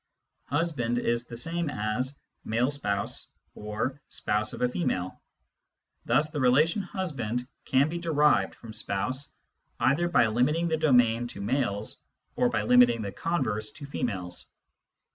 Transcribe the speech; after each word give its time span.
Husband 0.47 0.97
is 0.97 1.25
the 1.25 1.37
same 1.37 1.69
as 1.69 2.19
male 2.43 2.71
spouse 2.71 3.27
or 3.53 4.01
spouse 4.07 4.51
of 4.51 4.63
a 4.63 4.67
female; 4.67 5.21
thus 6.05 6.31
the 6.31 6.39
relation 6.41 6.81
husband 6.81 7.47
can 7.65 7.81
42 7.83 8.07
Kinds 8.07 8.07
of 8.07 8.17
Relations 8.17 8.17
43 8.17 8.17
be 8.17 8.17
derived 8.17 8.55
from 8.55 8.73
spouse 8.73 9.29
either 9.79 10.09
by 10.09 10.25
limiting 10.25 10.67
the 10.69 10.77
domain 10.77 11.27
to 11.27 11.39
males 11.39 11.97
or 12.35 12.49
by 12.49 12.63
limiting 12.63 13.03
the 13.03 13.11
converse 13.11 13.69
to 13.73 13.85
females. 13.85 14.47